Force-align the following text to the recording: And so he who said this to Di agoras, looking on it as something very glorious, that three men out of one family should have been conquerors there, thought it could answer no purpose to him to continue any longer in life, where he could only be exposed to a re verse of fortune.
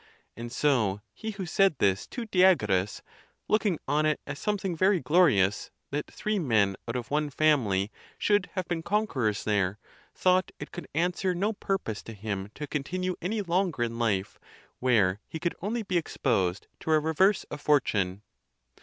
And 0.35 0.51
so 0.51 1.01
he 1.13 1.29
who 1.29 1.45
said 1.45 1.75
this 1.77 2.07
to 2.07 2.25
Di 2.25 2.39
agoras, 2.39 3.03
looking 3.47 3.77
on 3.87 4.03
it 4.07 4.19
as 4.25 4.39
something 4.39 4.75
very 4.75 4.99
glorious, 4.99 5.69
that 5.91 6.11
three 6.11 6.39
men 6.39 6.75
out 6.87 6.95
of 6.95 7.11
one 7.11 7.29
family 7.29 7.91
should 8.17 8.49
have 8.53 8.67
been 8.67 8.81
conquerors 8.81 9.43
there, 9.43 9.77
thought 10.15 10.51
it 10.57 10.71
could 10.71 10.87
answer 10.95 11.35
no 11.35 11.53
purpose 11.53 12.01
to 12.01 12.13
him 12.13 12.49
to 12.55 12.65
continue 12.65 13.15
any 13.21 13.43
longer 13.43 13.83
in 13.83 13.99
life, 13.99 14.39
where 14.79 15.19
he 15.27 15.37
could 15.37 15.53
only 15.61 15.83
be 15.83 15.99
exposed 15.99 16.65
to 16.79 16.91
a 16.93 16.99
re 16.99 17.13
verse 17.13 17.43
of 17.51 17.61
fortune. 17.61 18.23